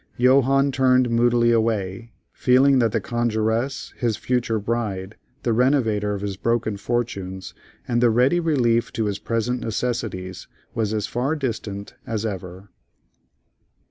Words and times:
Johannes 0.19 0.73
turned 0.75 1.11
moodily 1.11 1.51
away, 1.51 2.11
feeling 2.33 2.79
that 2.79 2.91
the 2.91 2.99
conjuress, 2.99 3.93
his 3.97 4.17
future 4.17 4.57
bride, 4.57 5.15
the 5.43 5.53
renovator 5.53 6.15
of 6.15 6.21
his 6.21 6.37
broken 6.37 6.75
fortunes, 6.77 7.53
and 7.87 8.01
the 8.01 8.09
ready 8.09 8.39
relief 8.39 8.91
to 8.93 9.05
his 9.05 9.19
present 9.19 9.59
necessities, 9.61 10.47
was 10.73 10.91
as 10.91 11.05
far 11.05 11.35
distant 11.35 11.93
as 12.07 12.25
ever. 12.25 12.69